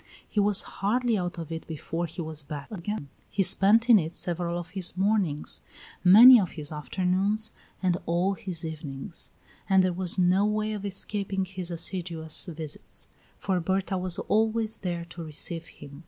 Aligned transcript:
He 0.27 0.39
was 0.39 0.63
hardly 0.63 1.15
out 1.15 1.37
of 1.37 1.51
it 1.51 1.67
before 1.67 2.07
he 2.07 2.23
was 2.23 2.41
back 2.41 2.71
again. 2.71 3.09
He 3.29 3.43
spent 3.43 3.87
in 3.87 3.99
it 3.99 4.15
several 4.15 4.57
of 4.57 4.71
his 4.71 4.97
mornings, 4.97 5.61
many 6.03 6.39
of 6.39 6.53
his 6.53 6.71
afternoons, 6.71 7.51
and 7.83 7.97
all 8.07 8.33
his 8.33 8.65
evenings; 8.65 9.29
and 9.69 9.83
there 9.83 9.93
was 9.93 10.17
no 10.17 10.43
way 10.43 10.73
of 10.73 10.85
escaping 10.85 11.45
his 11.45 11.69
assiduous 11.69 12.47
visits, 12.47 13.09
for 13.37 13.59
Berta 13.59 13.95
was 13.95 14.17
always 14.17 14.79
there 14.79 15.05
to 15.05 15.23
receive 15.23 15.67
him. 15.67 15.99